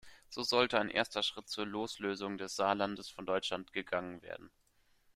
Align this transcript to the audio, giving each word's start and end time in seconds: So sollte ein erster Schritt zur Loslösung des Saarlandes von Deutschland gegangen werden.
So 0.29 0.41
sollte 0.41 0.79
ein 0.79 0.89
erster 0.89 1.21
Schritt 1.21 1.47
zur 1.47 1.67
Loslösung 1.67 2.39
des 2.39 2.55
Saarlandes 2.55 3.11
von 3.11 3.27
Deutschland 3.27 3.71
gegangen 3.71 4.19
werden. 4.23 4.49